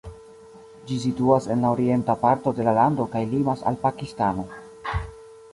[0.91, 4.49] Ĝi situas en la orienta parto de la lando kaj limas al Pakistano.